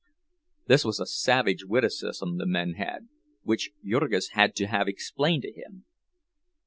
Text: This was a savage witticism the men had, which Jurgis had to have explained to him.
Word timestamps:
This 0.65 0.83
was 0.83 0.99
a 0.99 1.05
savage 1.05 1.63
witticism 1.65 2.37
the 2.39 2.47
men 2.47 2.73
had, 2.73 3.07
which 3.43 3.69
Jurgis 3.85 4.29
had 4.29 4.55
to 4.55 4.65
have 4.65 4.87
explained 4.87 5.43
to 5.43 5.51
him. 5.51 5.85